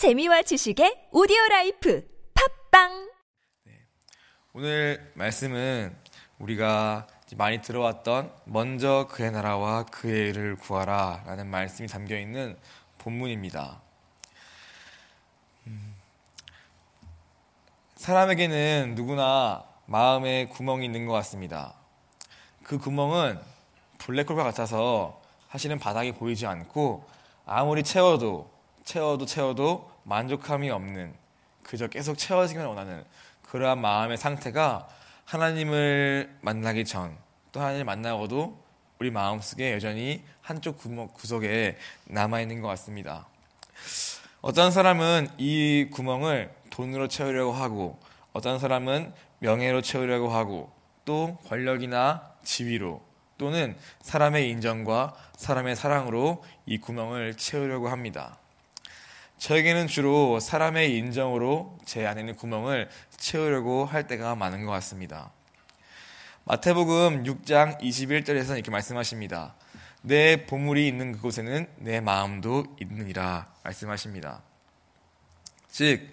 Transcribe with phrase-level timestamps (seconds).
[0.00, 2.02] 재미와 지식의 오디오 라이프
[2.70, 3.10] 팟빵
[4.54, 5.94] 오늘 말씀은
[6.38, 12.58] 우리가 많이 들어왔던 먼저 그의 나라와 그의 의를 구하라 라는 말씀이 담겨 있는
[12.96, 13.82] 본문입니다.
[15.66, 15.94] 음,
[17.96, 21.74] 사람에게는 누구나 마음에 구멍이 있는 것 같습니다.
[22.62, 23.38] 그 구멍은
[23.98, 25.20] 블랙홀과 같아서
[25.50, 27.06] 사실은 바닥이 보이지 않고
[27.44, 28.50] 아무리 채워도
[28.82, 31.14] 채워도 채워도 만족함이 없는
[31.62, 33.04] 그저 계속 채워지기만 원하는
[33.42, 34.88] 그러한 마음의 상태가
[35.24, 38.58] 하나님을 만나기 전 또 하나님을 만나고도
[38.98, 40.78] 우리 마음속에 여전히 한쪽
[41.14, 43.26] 구석에 남아 있는 것 같습니다.
[44.40, 47.98] 어떤 사람은 이 구멍을 돈으로 채우려고 하고
[48.32, 50.70] 어떤 사람은 명예로 채우려고 하고
[51.04, 53.02] 또 권력이나 지위로
[53.36, 58.38] 또는 사람의 인정과 사람의 사랑으로 이 구멍을 채우려고 합니다.
[59.40, 65.32] 저에게는 주로 사람의 인정으로 제 안에 있는 구멍을 채우려고 할 때가 많은 것 같습니다.
[66.44, 69.54] 마태복음 6장 21절에서 이렇게 말씀하십니다.
[70.02, 74.42] 내 보물이 있는 그곳에는 내 마음도 있느니라 말씀하십니다.
[75.70, 76.10] 즉,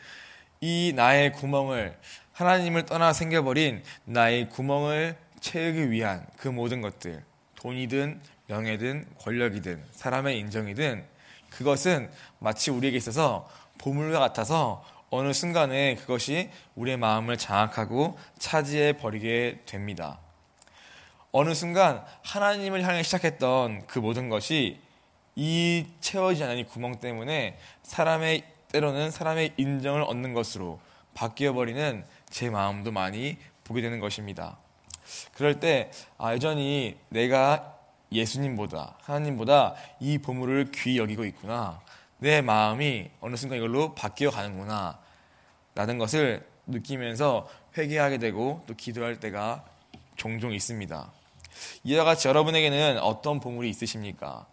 [0.61, 1.97] 이 나의 구멍을
[2.31, 11.16] 하나님을 떠나 생겨버린 나의 구멍을 채우기 위한 그 모든 것들, 돈이든 명예든 권력이든 사람의 인정이든
[11.49, 12.09] 그것은
[12.39, 20.19] 마치 우리에게 있어서 보물과 같아서 어느 순간에 그것이 우리의 마음을 장악하고 차지해 버리게 됩니다.
[21.31, 24.79] 어느 순간 하나님을 향해 시작했던 그 모든 것이
[25.35, 30.79] 이 채워지지 않은 이 구멍 때문에 사람의 때로는 사람의 인정을 얻는 것으로
[31.13, 34.57] 바뀌어 버리는 제 마음도 많이 보게 되는 것입니다.
[35.33, 37.76] 그럴 때 아, 여전히 내가
[38.11, 41.81] 예수님보다 하나님보다 이 보물을 귀히 여기고 있구나.
[42.19, 44.99] 내 마음이 어느 순간 이걸로 바뀌어 가는구나.
[45.75, 47.47] 라는 것을 느끼면서
[47.77, 49.63] 회개하게 되고 또 기도할 때가
[50.15, 51.11] 종종 있습니다.
[51.83, 54.45] 이와 같이 여러분에게는 어떤 보물이 있으십니까?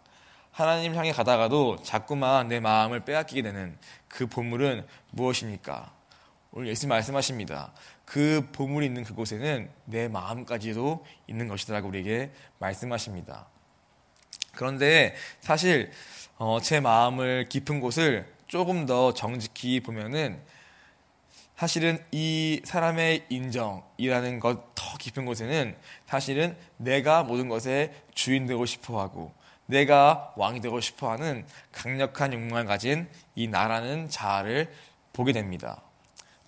[0.51, 3.77] 하나님 향해 가다가도 자꾸만 내 마음을 빼앗기게 되는
[4.07, 5.91] 그 보물은 무엇입니까?
[6.55, 7.71] 오늘 예수님 말씀하십니다.
[8.05, 13.45] 그 보물이 있는 그곳에는 내 마음까지도 있는 것이다라고 우리에게 말씀하십니다.
[14.55, 15.91] 그런데 사실
[16.37, 20.39] 어, 제 마음을 깊은 곳을 조금 더 정직히 보면은
[21.57, 29.01] 사실은 이 사람의 인정이라는 것 더 깊은 곳에는 사실은 내가 모든 것에 주인 되고 싶어
[29.01, 29.33] 하고
[29.65, 34.71] 내가 왕이 되고 싶어 하는 강력한 욕망을 가진 이 나라는 자아를
[35.11, 35.81] 보게 됩니다.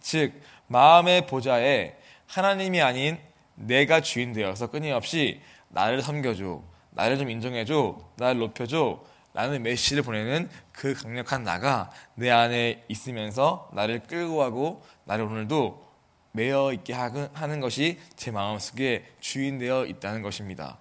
[0.07, 1.97] 즉, 마음의 보좌에
[2.27, 3.17] 하나님이 아닌
[3.55, 9.03] 내가 주인 되어서 끊임없이 나를 섬겨줘, 나를 좀 인정해줘, 나를 높여줘,
[9.33, 15.85] 라는 메시지를 보내는 그 강력한 나가 내 안에 있으면서 나를 끌고 가고 나를 오늘도
[16.31, 20.77] 매여 있게 하는 것이 제 마음속에 주인되어 있다는 것입니다.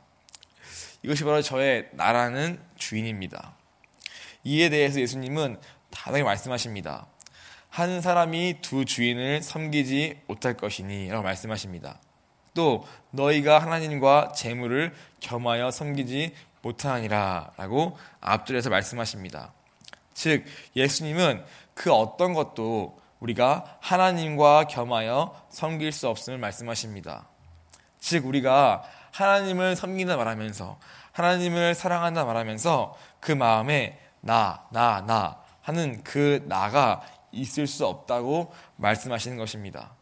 [1.02, 3.56] 이것이 바로 저의 나라는 주인입니다.
[4.44, 5.58] 이에 대해서 예수님은
[5.90, 7.08] 다르게 말씀하십니다.
[7.76, 12.00] 한 사람이 두 주인을 섬기지 못할 것이니 라고 말씀하십니다.
[12.54, 16.32] 또 너희가 하나님과 재물을 겸하여 섬기지
[16.62, 19.52] 못하니라 라고 앞줄에서 말씀하십니다.
[20.14, 21.44] 즉 예수님은
[21.74, 27.28] 그 어떤 것도 우리가 하나님과 겸하여 섬길 수 없음을 말씀하십니다.
[27.98, 30.78] 즉 우리가 하나님을 섬긴다 말하면서
[31.12, 39.36] 하나님을 사랑한다 말하면서 그 마음에 나, 나, 나 하는 그 나가 있을 수 없다고 말씀하시는
[39.36, 39.94] 것입니다.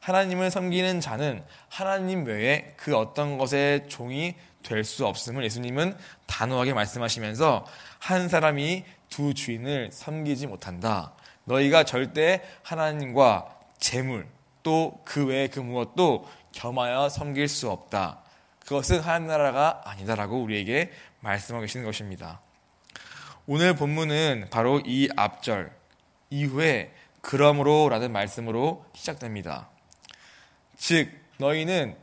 [0.00, 5.96] 하나님을 섬기는 자는 하나님 외에 그 어떤 것의 종이 될 수 없음을 예수님은
[6.26, 7.66] 단호하게 말씀하시면서
[8.00, 11.12] 한 사람이 두 주인을 섬기지 못한다.
[11.44, 14.26] 너희가 절대 하나님과 재물
[14.62, 18.22] 또 그 외의 그 무엇도 겸하여 섬길 수 없다.
[18.60, 20.90] 그것은 하나님 나라가 아니다라고 우리에게
[21.20, 22.40] 말씀하고 계시는 것입니다.
[23.46, 25.70] 오늘 본문은 바로 이 앞절
[26.30, 29.68] 이후에 그러므로 라는 말씀으로 시작됩니다.
[30.76, 31.96] 즉, 너희는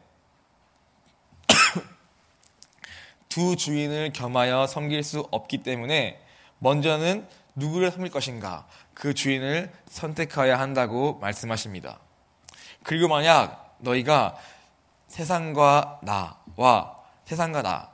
[3.29, 6.21] 두 주인을 겸하여 섬길 수 없기 때문에
[6.59, 11.99] 먼저는 누구를 섬길 것인가 그 주인을 선택하여야 한다고 말씀하십니다.
[12.83, 14.37] 그리고 만약 너희가
[15.07, 17.91] 세상과 나와 세상과 나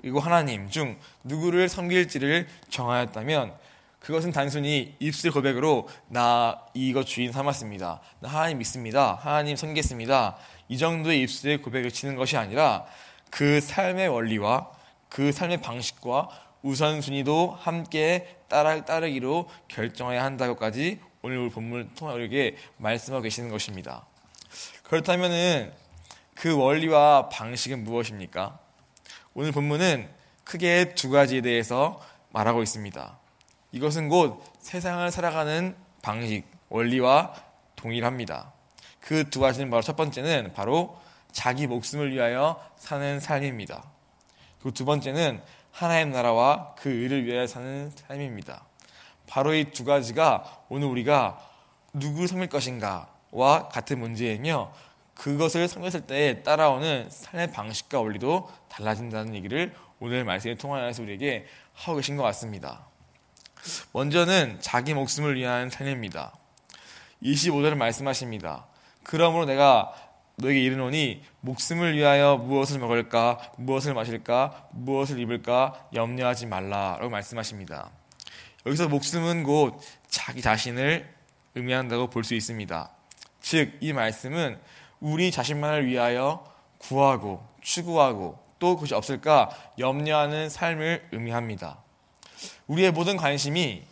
[0.00, 3.54] 그리고 하나님 중 누구를 섬길지를 정하였다면
[4.02, 8.00] 그것은 단순히 입술 고백으로 나 이거 주인 삼았습니다.
[8.18, 9.14] 나 하나님 믿습니다.
[9.14, 10.36] 하나님 섬기겠습니다.
[10.68, 12.84] 이 정도의 입술의 고백을 치는 것이 아니라
[13.30, 14.70] 그 삶의 원리와
[15.08, 16.28] 그 삶의 방식과
[16.62, 24.04] 우선순위도 함께 따라, 따르기로 결정해야 한다고까지 오늘 본문을 통해 우리에게 말씀하고 계시는 것입니다.
[24.82, 25.72] 그렇다면은
[26.34, 28.58] 그 원리와 방식은 무엇입니까?
[29.34, 30.08] 오늘 본문은
[30.42, 32.00] 크게 두 가지에 대해서
[32.30, 33.21] 말하고 있습니다.
[33.72, 37.34] 이것은 곧 세상을 살아가는 방식, 원리와
[37.76, 38.52] 동일합니다.
[39.00, 40.98] 그 두 가지는 바로 첫 번째는 바로
[41.32, 43.82] 자기 목숨을 위하여 사는 삶입니다.
[44.58, 45.42] 그리고 두 번째는
[45.72, 48.64] 하나님 나라와 그 의를 위하여 사는 삶입니다.
[49.26, 51.40] 바로 이 두 가지가 오늘 우리가
[51.94, 54.72] 누구를 섬길 것인가와 같은 문제이며
[55.14, 62.16] 그것을 섬겼을 때 따라오는 삶의 방식과 원리도 달라진다는 얘기를 오늘 말씀을 통하여서 우리에게 하고 계신
[62.16, 62.86] 것 같습니다.
[63.92, 66.32] 먼저는 자기 목숨을 위한 삶입니다.
[67.22, 68.66] 25절은 말씀하십니다.
[69.04, 69.92] 그러므로 내가
[70.36, 77.90] 너에게 이르노니 목숨을 위하여 무엇을 먹을까, 무엇을 마실까, 무엇을 입을까 염려하지 말라라고 말씀하십니다.
[78.66, 81.08] 여기서 목숨은 곧 자기 자신을
[81.54, 82.90] 의미한다고 볼 수 있습니다.
[83.40, 84.58] 즉, 이 말씀은
[85.00, 86.44] 우리 자신만을 위하여
[86.78, 91.78] 구하고 추구하고 또 그것이 없을까 염려하는 삶을 의미합니다.
[92.66, 93.84] 우리의 모든 관심이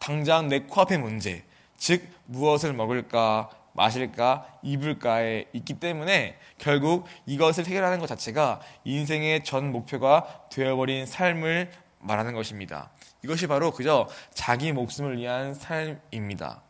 [0.00, 1.44] 당장 내 코앞의 문제,
[1.76, 10.46] 즉 무엇을 먹을까, 마실까, 입을까에 있기 때문에 결국 이것을 해결하는 것 자체가 인생의 전 목표가
[10.50, 11.70] 되어버린 삶을
[12.00, 12.90] 말하는 것입니다.
[13.22, 16.62] 이것이 바로 그저 자기 목숨을 위한 삶입니다.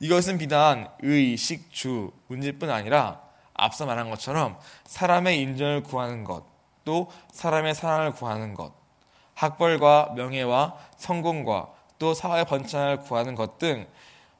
[0.00, 3.20] 이것은 비단 의, 식, 주 문제뿐 아니라
[3.54, 6.44] 앞서 말한 것처럼 사람의 인정을 구하는 것,
[6.84, 8.72] 또 사람의 사랑을 구하는 것,
[9.34, 13.86] 학벌과 명예와 성공과 또 사회의 번창을 구하는 것 등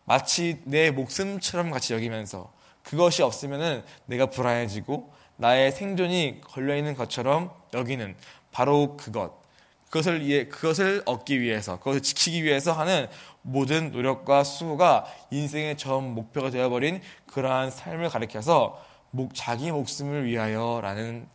[0.04, 2.52] 마치 내 목숨처럼 같이 여기면서
[2.82, 8.14] 그것이 없으면은 내가 불안해지고 나의 생존이 걸려 있는 것처럼 여기는
[8.52, 9.42] 바로 그것.
[9.86, 13.06] 그것을 이해, 그것을 얻기 위해서, 그것을 지키기 위해서 하는
[13.42, 21.28] 모든 노력과 수고가 인생의 전 목표가 되어버린 그러한 삶을 가리켜서 목, 자기 목숨을 위하여 라는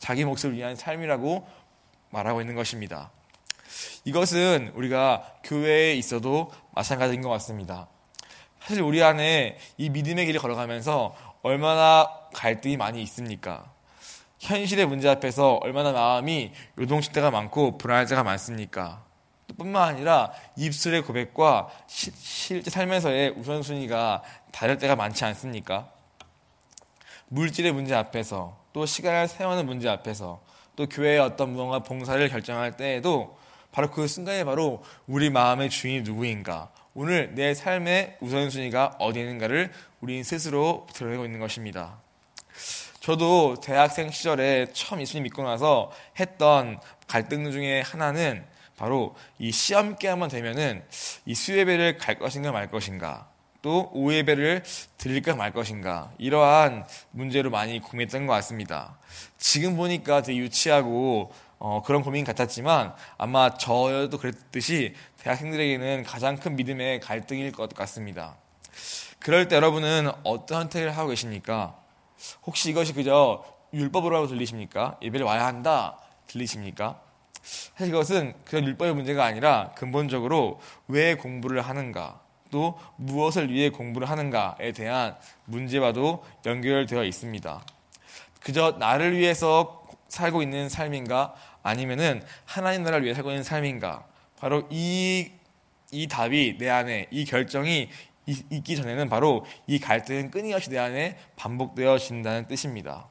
[0.00, 1.46] 자기 목숨을 위한 삶이라고
[2.16, 3.10] 말하고 있는 것입니다.
[4.04, 7.88] 이것은 우리가 교회에 있어도 마찬가지인 것 같습니다.
[8.60, 13.70] 사실 우리 안에 이 믿음의 길을 걸어가면서 얼마나 갈등이 많이 있습니까?
[14.38, 19.04] 현실의 문제 앞에서 얼마나 마음이 요동칠 때가 많고 불안할 때가 많습니까?
[19.58, 24.22] 뿐만 아니라 입술의 고백과 시, 실제 삶에서의 우선순위가
[24.52, 25.88] 다를 때가 많지 않습니까?
[27.28, 30.40] 물질의 문제 앞에서 또 시간을 세우는 문제 앞에서
[30.76, 33.36] 또 교회의 어떤 무언가 봉사를 결정할 때에도
[33.72, 40.22] 바로 그 순간에 바로 우리 마음의 주인이 누구인가 오늘 내 삶의 우선순위가 어디 있는가를 우리
[40.22, 41.98] 스스로 드러내고 있는 것입니다.
[43.00, 48.44] 저도 대학생 시절에 처음 예수님 믿고 나서 했던 갈등 중에 하나는
[48.76, 50.82] 바로 이 시험 기간만 되면은
[51.24, 53.28] 이 수예배를 갈 것인가 말 것인가
[53.62, 54.62] 또 오예배를
[54.98, 58.98] 드릴까 말 것인가 이러한 문제로 많이 고민했던 것 같습니다.
[59.38, 67.00] 지금 보니까 되게 유치하고 어, 그런 고민 같았지만 아마 저도 그랬듯이 대학생들에게는 가장 큰 믿음의
[67.00, 68.36] 갈등일 것 같습니다.
[69.18, 71.76] 그럴 때 여러분은 어떤 선택을 하고 계십니까?
[72.44, 74.98] 혹시 이것이 그저 율법으로 들리십니까?
[75.02, 77.00] 예배를 와야 한다 들리십니까?
[77.42, 82.20] 사실 이것은 그런 율법의 문제가 아니라 근본적으로 왜 공부를 하는가
[82.50, 87.64] 또 무엇을 위해 공부를 하는가에 대한 문제와도 연결되어 있습니다.
[88.40, 94.06] 그저 나를 위해서 살고 있는 삶인가 아니면은 하나님 나라를 위해 살고 있는 삶인가
[94.38, 95.30] 바로 이,
[95.90, 97.88] 이 답이 내 안에 이 결정이
[98.26, 103.08] 있기 전에는 바로 이 갈등은 끊임없이 내 안에 반복되어진다는 뜻입니다.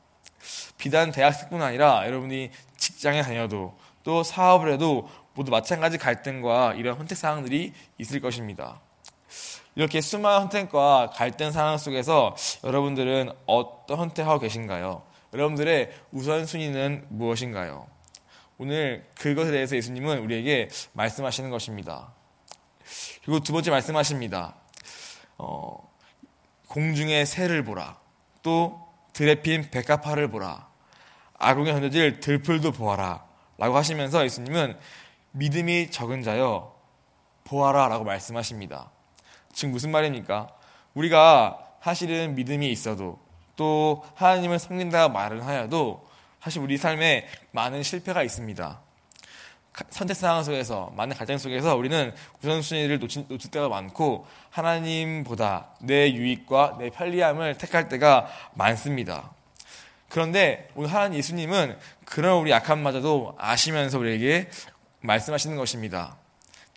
[0.77, 7.73] 비단 대학생뿐 아니라 여러분이 직장에 다녀도 또 사업을 해도 모두 마찬가지 갈등과 이런 선택 사항들이
[7.97, 8.79] 있을 것입니다.
[9.75, 15.03] 이렇게 수많은 선택과 갈등 상황 속에서 여러분들은 어떤 선택하고 계신가요?
[15.33, 17.87] 여러분들의 우선순위는 무엇인가요?
[18.57, 22.13] 오늘 그것에 대해서 예수님은 우리에게 말씀하시는 것입니다.
[23.23, 24.55] 그리고 두 번째 말씀하십니다.
[25.37, 25.91] 어,
[26.67, 27.97] 공중의 새를 보라.
[28.43, 30.69] 또 들에 핀 백합화를 보라.
[31.37, 33.25] 아궁에 던져질 들풀도 보아라.
[33.57, 34.77] 라고 하시면서 예수님은
[35.31, 36.73] 믿음이 적은 자여
[37.43, 38.91] 보아라 라고 말씀하십니다.
[39.55, 40.49] 지금 무슨 말입니까?
[40.93, 43.19] 우리가 사실은 믿음이 있어도
[43.55, 46.05] 또 하나님을 섬긴다 말을 하여도
[46.41, 48.81] 사실 우리 삶에 많은 실패가 있습니다.
[49.89, 56.75] 선택 상황 속에서 많은 갈등 속에서 우리는 우선순위를 놓칠, 놓칠 때가 많고 하나님보다 내 유익과
[56.79, 59.31] 내 편리함을 택할 때가 많습니다.
[60.09, 64.49] 그런데 오늘 하나님 예수님은 그런 우리 약함마저도 아시면서 우리에게
[65.01, 66.17] 말씀하시는 것입니다.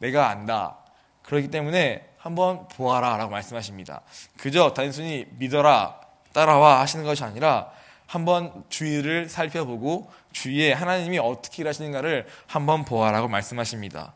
[0.00, 0.78] 내가 안다.
[1.22, 4.02] 그렇기 때문에 한번 보아라 라고 말씀하십니다.
[4.36, 6.00] 그저 단순히 믿어라,
[6.32, 7.70] 따라와 하시는 것이 아니라
[8.06, 14.14] 한번 주위를 살펴보고 주위에 하나님이 어떻게 일하시는가를 한번 보아라고 말씀하십니다.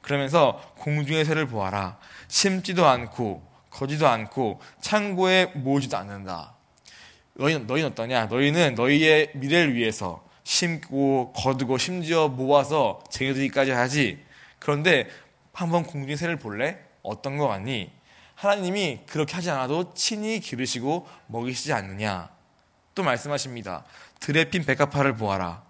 [0.00, 1.98] 그러면서 공중의 새를 보아라.
[2.28, 6.54] 심지도 않고 거지도 않고 창고에 모으지도 않는다.
[7.34, 8.26] 너희는, 너희는 어떠냐?
[8.26, 14.22] 너희는 너희의 미래를 위해서 심고 거두고 심지어 모아서 쟁여두기까지 하지.
[14.58, 15.08] 그런데
[15.52, 16.78] 한번 공중의 새를 볼래?
[17.04, 17.92] 어떤 거 같니?
[18.34, 22.30] 하나님이 그렇게 하지 않아도 친히 기르시고 먹이시지 않느냐?
[22.96, 23.84] 또 말씀하십니다.
[24.18, 25.62] 들에 핀 백합화를 보아라.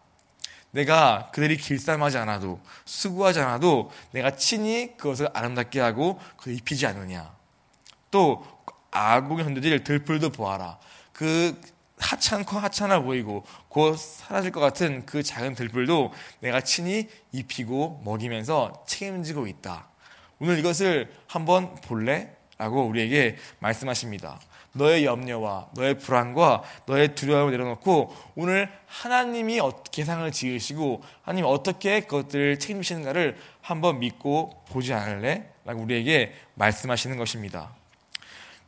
[0.70, 7.34] 내가 그들이 길쌈하지 않아도 수고하지 않아도 내가 친히 그것을 아름답게 하고 그 입히지 않느냐.
[8.10, 8.44] 또
[8.90, 10.78] 아궁이 흔들릴 들풀도 보아라.
[11.12, 11.60] 그
[11.98, 19.46] 하찮고 하찮아 보이고 곧 사라질 것 같은 그 작은 들풀도 내가 친히 입히고 먹이면서 책임지고
[19.46, 19.88] 있다.
[20.38, 22.30] 오늘 이것을 한번 볼래?
[22.58, 24.38] 라고 우리에게 말씀하십니다.
[24.72, 32.58] 너의 염려와 너의 불안과 너의 두려움을 내려놓고 오늘 하나님이 어떻게 상을 지으시고 하나님 어떻게 그것들을
[32.58, 35.48] 책임지시는가를 한번 믿고 보지 않을래?
[35.64, 37.70] 라고 우리에게 말씀하시는 것입니다.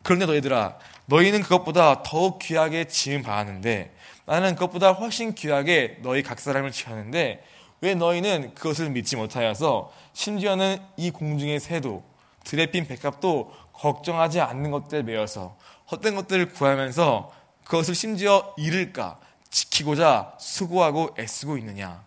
[0.02, 3.92] 그런데 너희들아 너희는 그것보다 더욱 귀하게 지은 바하는데
[4.24, 7.42] 나는 그것보다 훨씬 귀하게 너희 각 사람을 취하는데
[7.86, 12.02] 왜 너희는 그것을 믿지 못하여서 심지어는 이 공중의 새도
[12.42, 15.56] 들에 핀 백합도 걱정하지 않는 것들에 매여서
[15.92, 17.30] 헛된 것들을 구하면서
[17.62, 22.02] 그것을 심지어 잃을까 지키고자 수고하고 애쓰고 있느냐.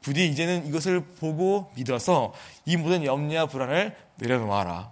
[0.00, 2.32] 부디 이제는 이것을 보고 믿어서
[2.64, 4.90] 이 모든 염려와 불안을 내려놓아라.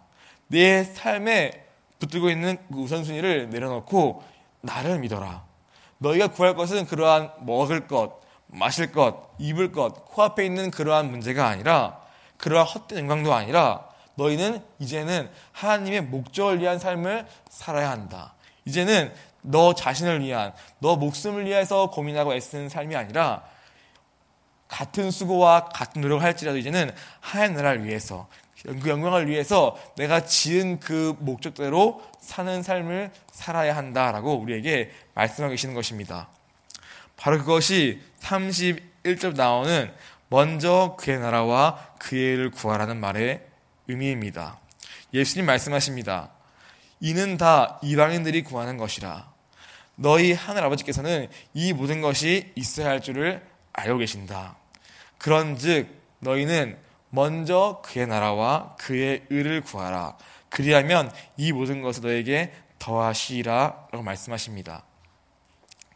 [0.48, 1.64] 내 삶에
[2.00, 4.22] 붙들고 있는 그 우선순위를 내려놓고
[4.60, 5.46] 나를 믿어라.
[5.96, 8.25] 너희가 구할 것은 그러한 먹을 것,
[8.56, 12.00] 마실 것, 입을 것, 코앞에 있는 그러한 문제가 아니라
[12.38, 18.34] 그러한 헛된 영광도 아니라 너희는 이제는 하나님의 목적을 위한 삶을 살아야 한다.
[18.64, 23.44] 이제는 너 자신을 위한, 너 목숨을 위해서 고민하고 애쓰는 삶이 아니라
[24.68, 28.26] 같은 수고와 같은 노력을 할지라도 이제는 하나님 나라를 위해서
[28.64, 36.28] 그 영광을 위해서 내가 지은 그 목적대로 사는 삶을 살아야 한다라고 우리에게 말씀하고 계시는 것입니다.
[37.16, 39.92] 바로 그것이 31절 나오는
[40.28, 43.46] 먼저 그의 나라와 그의 일을 구하라는 말의
[43.88, 44.58] 의미입니다.
[45.14, 46.30] 예수님 말씀하십니다.
[47.00, 49.32] 이는 다 이방인들이 구하는 것이라.
[49.94, 54.56] 너희 하늘 아버지께서는 이 모든 것이 있어야 할 줄을 알고 계신다.
[55.18, 56.76] 그런즉 너희는
[57.10, 60.16] 먼저 그의 나라와 그의 의를 구하라.
[60.50, 64.84] 그리하면 이 모든 것을 너에게 더하시리라 라고 말씀하십니다.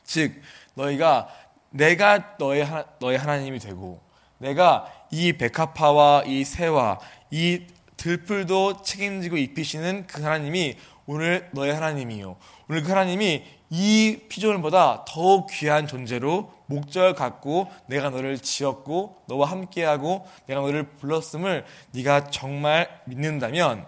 [0.04, 0.40] 즉
[0.75, 1.28] 너희가
[1.71, 4.00] 내가 너의 하나, 너의 하나님이 되고
[4.39, 6.99] 내가 이 백합화와 이 새와
[7.31, 12.37] 이 들풀도 책임지고 입히시는 그 하나님이 오늘 너의 하나님이요.
[12.69, 20.27] 오늘 그 하나님이 이 피조물보다 더욱 귀한 존재로 목적을 갖고 내가 너를 지었고 너와 함께하고
[20.47, 23.87] 내가 너를 불렀음을 네가 정말 믿는다면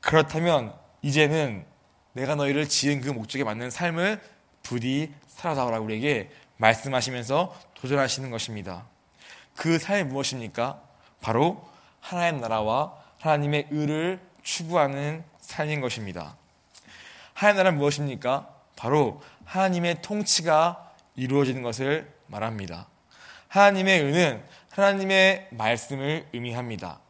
[0.00, 1.64] 그렇다면 이제는
[2.12, 4.20] 내가 너희를 지은 그 목적에 맞는 삶을
[4.62, 8.84] 부디 살아다오라고 우리에게 말씀하시면서 도전하시는 것입니다.
[9.56, 10.80] 그 삶이 무엇입니까?
[11.20, 11.68] 바로
[12.00, 16.36] 하나님 나라와 하나님의 의를 추구하는 삶인 것입니다.
[17.34, 18.48] 하나님 나라는 무엇입니까?
[18.76, 22.86] 바로 하나님의 통치가 이루어지는 것을 말합니다.
[23.48, 27.00] 하나님의 의는 하나님의 말씀을 의미합니다.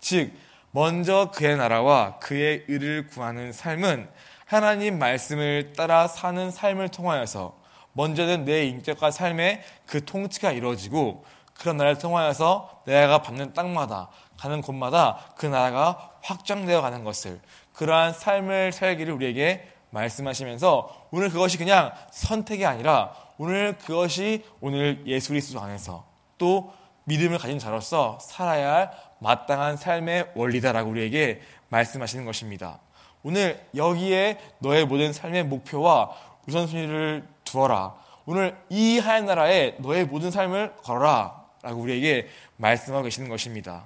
[0.00, 0.32] 즉,
[0.70, 4.08] 먼저 그의 나라와 그의 의를 구하는 삶은
[4.46, 7.59] 하나님 말씀을 따라 사는 삶을 통하여서
[7.92, 15.18] 먼저는 내 인격과 삶의 그 통치가 이루어지고 그런 나라를 통하여서 내가 받는 땅마다 가는 곳마다
[15.36, 17.40] 그 나라가 확장되어 가는 것을
[17.74, 25.60] 그러한 삶을 살기를 우리에게 말씀하시면서 오늘 그것이 그냥 선택이 아니라 오늘 그것이 오늘 예수 그리스도
[25.60, 26.04] 안에서
[26.38, 26.72] 또
[27.04, 32.78] 믿음을 가진 자로서 살아야 할 마땅한 삶의 원리다라고 우리에게 말씀하시는 것입니다.
[33.22, 36.10] 오늘 여기에 너의 모든 삶의 목표와
[36.46, 37.94] 우선순위를 두어라.
[38.26, 41.40] 오늘 이 하얀 나라에 너의 모든 삶을 걸어라.
[41.62, 43.84] 라고 우리에게 말씀하고 계시는 것입니다.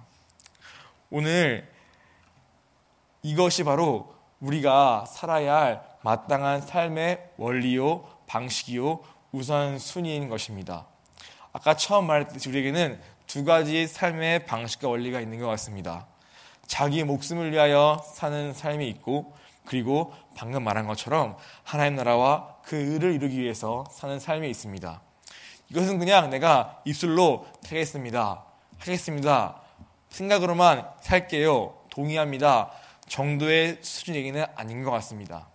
[1.10, 1.68] 오늘
[3.22, 9.00] 이것이 바로 우리가 살아야 할 마땅한 삶의 원리요, 방식이요,
[9.32, 10.86] 우선순위인 것입니다.
[11.52, 16.06] 아까 처음 말했듯이 우리에게는 두 가지 삶의 방식과 원리가 있는 것 같습니다.
[16.66, 23.38] 자기 목숨을 위하여 사는 삶이 있고, 그리고 방금 말한 것처럼 하나님 나라와 그 의를 이루기
[23.40, 25.00] 위해서 사는 삶이 있습니다.
[25.70, 28.44] 이것은 그냥 내가 입술로 하겠습니다.
[28.78, 29.60] 하겠습니다.
[30.10, 31.74] 생각으로만 살게요.
[31.90, 32.70] 동의합니다.
[33.08, 35.48] 정도의 수준 얘기는 아닌 것 같습니다.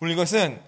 [0.00, 0.60] 오늘 이것은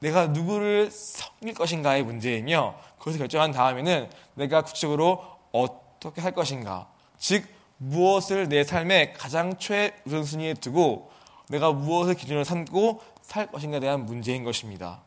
[0.00, 6.88] 내가 누구를 섬길 것인가의 문제이며 그것을 결정한 다음에는 내가 구체적으로 어떻게 할 것인가.
[7.18, 7.44] 즉,
[7.78, 11.10] 무엇을 내 삶의 가장 최우선순위에 두고
[11.48, 15.02] 내가 무엇을 기준으로 삼고 살 것인가에 대한 문제인 것입니다.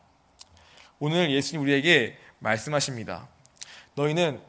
[0.98, 3.28] 오늘 예수님 우리에게 말씀하십니다.
[3.94, 4.40] 너희는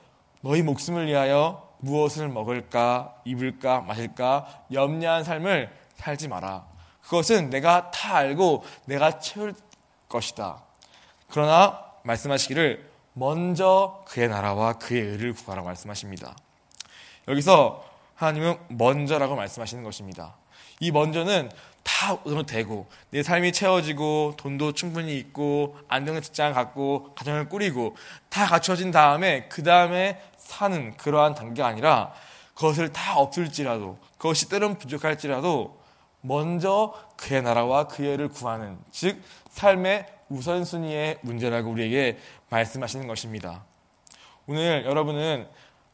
[0.41, 6.65] 너희 목숨을 위하여 무엇을 먹을까, 입을까, 마실까, 염려한 삶을 살지 마라.
[7.01, 9.53] 그것은 내가 다 알고 내가 채울
[10.07, 10.63] 것이다.
[11.29, 16.35] 그러나 말씀하시기를 먼저 그의 나라와 그의 의를 구하라고 말씀하십니다.
[17.27, 17.83] 여기서
[18.15, 20.35] 하나님은 먼저라고 말씀하시는 것입니다.
[20.79, 21.51] 이 먼저는
[21.83, 27.95] 다 되고 내 삶이 채워지고 돈도 충분히 있고 안정된 직장을 갖고 가정을 꾸리고
[28.29, 32.13] 다 갖춰진 다음에 그 다음에 사는 그러한 단계가 아니라
[32.55, 35.79] 그것을 다 없을지라도 그것이 때론 부족할지라도
[36.21, 42.17] 먼저 그의 나라와 그의 를 구하는 즉 삶의 우선순위의 문제라고 우리에게
[42.49, 43.65] 말씀하시는 것입니다.
[44.47, 45.47] 오늘 여러분은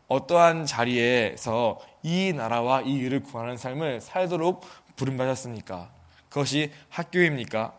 [0.08, 4.65] 어떠한 자리에서 이 나라와 이 일을 구하는 삶을 살도록
[5.00, 5.89] 부름받았습니까?
[6.29, 7.74] 그것이 학교입니까?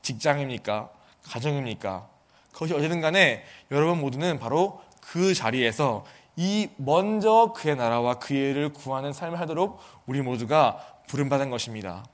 [0.00, 0.90] 직장입니까?
[1.22, 2.08] 가정입니까?
[2.52, 6.04] 그것이 어디든 간에 여러분 모두는 바로 그 자리에서
[6.36, 12.04] 이 먼저 그의 나라와 그의 일을 구하는 삶을 하도록 우리 모두가 부름받은 것입니다.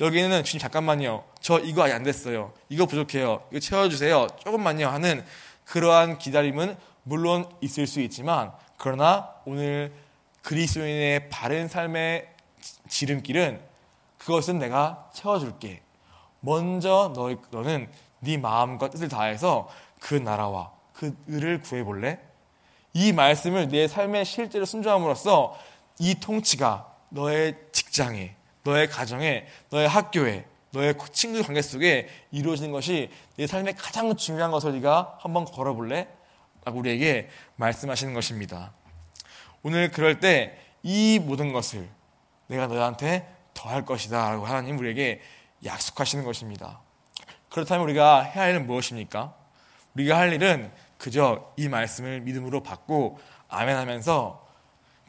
[0.00, 1.24] 여기는 주님 잠깐만요.
[1.40, 2.52] 저 이거 아직 안 됐어요.
[2.68, 3.44] 이거 부족해요.
[3.50, 4.28] 이거 채워주세요.
[4.42, 4.88] 조금만요.
[4.88, 5.24] 하는
[5.64, 9.92] 그러한 기다림은 물론 있을 수 있지만 그러나 오늘
[10.42, 12.28] 그리스도인의 바른 삶의
[12.88, 13.73] 지름길은
[14.24, 15.82] 그것은 내가 채워줄게.
[16.40, 17.88] 먼저 너, 너는
[18.20, 19.68] 네 마음과 뜻을 다해서
[20.00, 22.20] 그 나라와 그 의를 구해볼래?
[22.92, 25.58] 이 말씀을 내 삶에 실제로 순종함으로써
[25.98, 33.46] 이 통치가 너의 직장에, 너의 가정에, 너의 학교에, 너의 친구 관계 속에 이루어지는 것이 내
[33.46, 36.08] 삶의 가장 중요한 것을 네가 한번 걸어볼래?
[36.64, 38.72] 라고 우리에게 말씀하시는 것입니다.
[39.62, 41.88] 오늘 그럴 때 이 모든 것을
[42.46, 45.22] 내가 너한테 더할 것이다 라고 하나님 우리에게
[45.64, 46.80] 약속하시는 것입니다.
[47.48, 49.34] 그렇다면 우리가 해야 할 일은 무엇입니까?
[49.94, 54.44] 우리가 할 일은 그저 이 말씀을 믿음으로 받고 아멘 하면서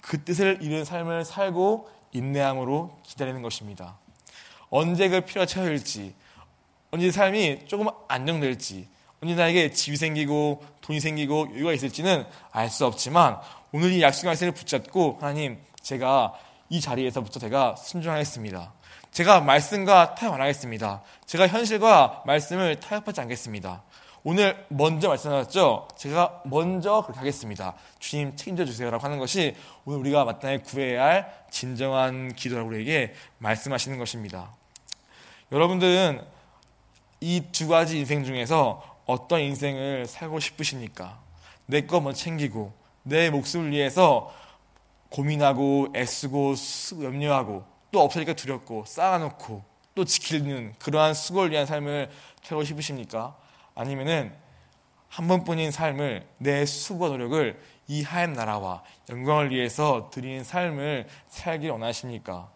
[0.02, 3.98] 그 뜻을 이룬 삶을 살고 인내함으로 기다리는 것입니다.
[4.70, 6.14] 언제 그 필요가 채워질지,
[6.92, 8.88] 언제 삶이 조금 안정될지,
[9.22, 13.40] 언제 나에게 집이 생기고 돈이 생기고 여유가 있을지는 알 수 없지만
[13.72, 16.34] 오늘 이 약속의 말씀을 붙잡고 하나님 제가
[16.70, 18.74] 이 자리에서부터 제가 순종하겠습니다.
[19.12, 21.02] 제가 말씀과 타협 안 하겠습니다.
[21.26, 23.84] 제가 현실과 말씀을 타협하지 않겠습니다.
[24.24, 25.88] 오늘 먼저 말씀하셨죠?
[25.98, 27.76] 제가 먼저 그렇게 하겠습니다.
[28.00, 34.52] 주님 책임져 주세요라고 하는 것이 오늘 우리가 마땅히 구해야 할 진정한 기도라고 우리에게 말씀하시는 것입니다.
[35.52, 36.26] 여러분들은
[37.22, 41.20] 이 두 가지 인생 중에서 어떤 인생을 살고 싶으십니까?
[41.68, 42.74] 내거 먼저 챙기고
[43.04, 44.34] 내 목숨을 위해서
[45.16, 46.56] 고민하고 애쓰고
[47.02, 49.64] 염려하고 또 없어지니까 두렵고 쌓아놓고
[49.96, 52.10] 또 지키는 그러한 수고를 위한 삶을
[52.44, 53.38] 살고 싶으십니까?
[53.76, 54.34] 아니면은
[55.08, 62.50] 한 번뿐인 삶을 내 수고 노력을 이 하얀 나라와 영광을 위해서 드리는 삶을 살길 원하십니까?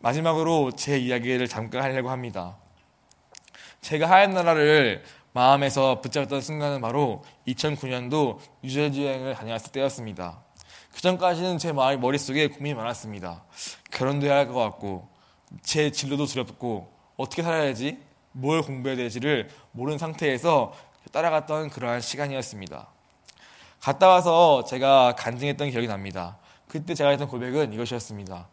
[0.00, 2.58] 마지막으로 제 이야기를 잠깐 하려고 합니다.
[3.80, 10.42] 제가 하얀 나라를 마음에서 붙잡았던 순간은 바로 2009년도 뉴저지 여행을 다녀왔을 때였습니다.
[10.98, 13.44] 그 전까지는 제 마음 머릿속에 고민이 많았습니다.
[13.92, 15.06] 결혼도 해야 할 것 같고,
[15.62, 18.00] 제 진로도 두렵고, 어떻게 살아야지?
[18.32, 20.72] 뭘 공부해야 될지를 모르는 상태에서
[21.12, 22.88] 따라갔던 그러한 시간이었습니다.
[23.78, 26.36] 갔다 와서 제가 간증했던 기억이 납니다.
[26.66, 28.48] 그때 제가 했던 고백은 이것이었습니다.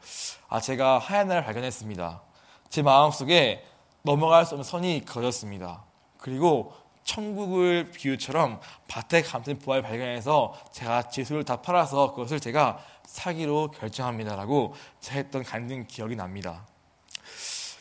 [0.47, 2.21] 아, 제가 하얀 날을 발견했습니다.
[2.69, 3.65] 제 마음속에
[4.03, 5.83] 넘어갈 수 없는 선이 그어졌습니다.
[6.19, 6.73] 그리고
[7.05, 15.17] 천국을 비유처럼 밭에 감춘 부활 발견해서 제가 지수를 다 팔아서 그것을 제가 사기로 결정합니다라고 제가
[15.17, 16.67] 했던 간증 기억이 납니다.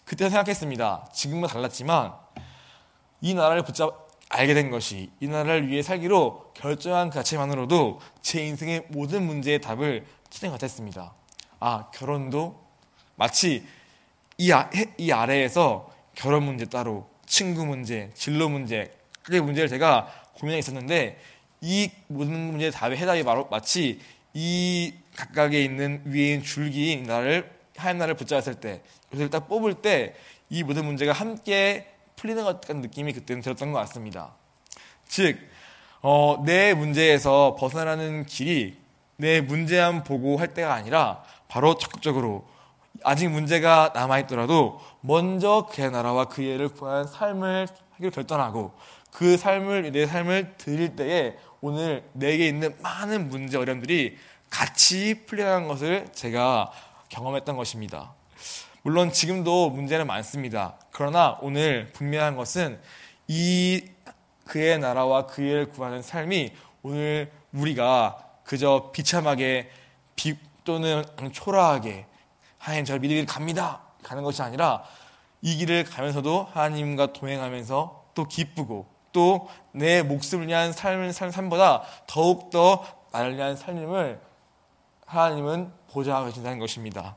[0.04, 1.08] 그때 생각했습니다.
[1.12, 2.14] 지금은 달랐지만
[3.22, 8.86] 이 나라를 붙잡 알게 된 것이 이 나라를 위해 살기로 결정한 그 자체만으로도 제 인생의
[8.88, 11.14] 모든 문제의 답을 찾은 것 같았습니다.
[11.60, 12.62] 아 결혼도
[13.16, 13.66] 마치
[14.36, 18.92] 이, 아, 이 아래에서 결혼 문제 따로 친구 문제, 진로 문제
[19.24, 21.18] 그게 문제를 제가 고민하고 있었는데
[21.60, 23.98] 이 모든 문제의 답의 해답이 바로 마치
[24.34, 30.14] 이 각각에 있는 위에 있는 줄기인 나를 하얀 나를 붙잡았을 때 그래서 딱 뽑을 때
[30.50, 34.34] 이 모든 문제가 함께 풀리는 것 같은 느낌이 그때는 들었던 것 같습니다.
[35.06, 35.38] 즉,
[36.00, 38.78] 어, 내 문제에서 벗어나는 길이
[39.16, 42.46] 내 문제만 보고 할 때가 아니라 바로 적극적으로
[43.02, 48.72] 아직 문제가 남아있더라도 먼저 그의 나라와 그의 를 구하는 삶을 하기로 결단하고
[49.14, 54.18] 그 삶을 내 삶을 드릴 때에 오늘 내게 있는 많은 문제 어려움들이
[54.50, 56.72] 같이 풀려나는 것을 제가
[57.10, 58.12] 경험했던 것입니다.
[58.82, 60.74] 물론 지금도 문제는 많습니다.
[60.90, 62.80] 그러나 오늘 분명한 것은
[63.28, 63.84] 이
[64.46, 69.70] 그의 나라와 그의 를 구하는 삶이 오늘 우리가 그저 비참하게
[70.16, 72.06] 비 또는 초라하게
[72.58, 74.82] 하나님 저를 믿으길 갑니다 가는 것이 아니라
[75.40, 82.84] 이 길을 가면서도 하나님과 동행하면서 또 기쁘고 또 내 목숨을 위한 삶을 산 삶보다 더욱더
[83.10, 84.20] 나를 위한 삶을
[85.04, 87.16] 하나님은 보좌하고 계신다는 것입니다.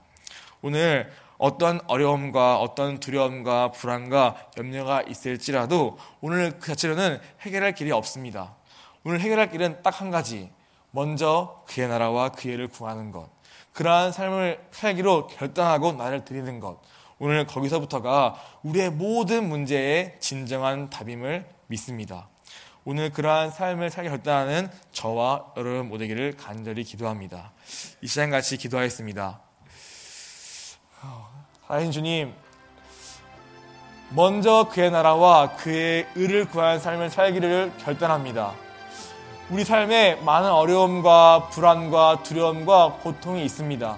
[0.64, 8.56] 오늘 어떤 어려움과 어떤 두려움과 불안과 염려가 있을지라도 오늘 그 자체로는 해결할 길이 없습니다.
[9.04, 10.50] 오늘 해결할 길은 딱 한 가지.
[10.90, 13.30] 먼저 그의 나라와 그의 를 구하는 것.
[13.74, 16.82] 그러한 삶을 살기로 결단하고 나를 드리는 것.
[17.20, 22.28] 오늘 거기서부터가 우리의 모든 문제의 진정한 답임을 믿습니다.
[22.86, 27.52] 오늘 그러한 삶을 살기 결단하는 저와 여러분 모두기를 간절히 기도합니다.
[28.02, 29.42] 이 시간 같이 기도하겠습니다.
[31.68, 32.34] 하나님 주님,
[34.12, 38.54] 먼저 그의 나라와 그의 의를 구하는 삶을 살기를 결단합니다.
[39.50, 43.98] 우리 삶에 많은 어려움과 불안과 두려움과 고통이 있습니다.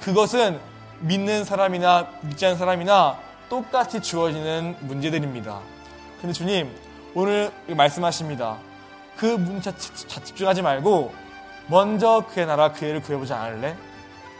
[0.00, 0.60] 그것은
[1.00, 3.18] 믿는 사람이나 믿지 않는 사람이나
[3.48, 5.60] 똑같이 주어지는 문제들입니다.
[6.20, 6.72] 근데 주님,
[7.14, 8.56] 오늘 말씀하십니다.
[9.16, 11.12] 그 문제 집중하지 말고
[11.66, 13.76] 먼저 그의 나라 그 애를 구해보지 않을래?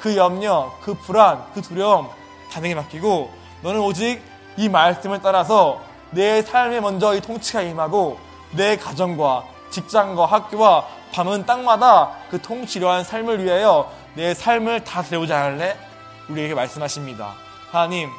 [0.00, 2.08] 그 염려, 그 불안, 그 두려움
[2.50, 3.30] 다 내게 맡기고
[3.62, 4.22] 너는 오직
[4.56, 8.18] 이 말씀을 따라서 내 삶에 먼저 이 통치가 임하고
[8.52, 15.76] 내 가정과 직장과 학교와 밤은 땅마다 그 통치려한 삶을 위하여 내 삶을 다 데려오지 않을래?
[16.28, 17.34] 우리에게 말씀하십니다.
[17.70, 18.10] 하나님,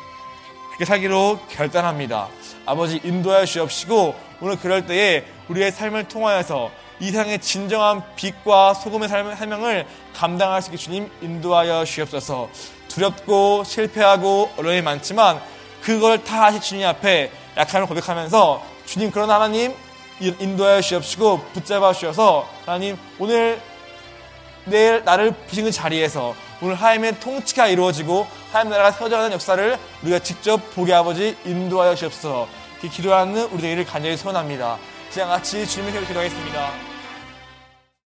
[0.68, 2.28] 그렇게 살기로 결단합니다.
[2.66, 9.88] 아버지 인도하여 주옵시고 오늘 그럴 때에 우리의 삶을 통하여서 이 세상의 진정한 빛과 소금의 사명을
[10.14, 12.50] 감당할 수 있게 주님 인도하여 주옵소서.
[12.88, 15.42] 두렵고 실패하고 어려움이 많지만
[15.82, 19.74] 그걸 다 하시 주님 앞에 약함을 고백하면서 주님 그런 하나님
[20.20, 23.60] 인도하여 주옵시고 붙잡아 주셔서 하나님 오늘
[24.66, 30.58] 내일 나를 비신 그 자리에서 오늘 하나님의 통치가 이루어지고 하나님 나라가 세워져가는 역사를 우리가 직접
[30.76, 32.48] 보게 아버지 인도하여 주옵소서
[32.82, 34.78] 기도하는 우리들을 간절히 소원합니다.
[35.10, 36.91] 시간 같이 주님의 기도하겠습니다.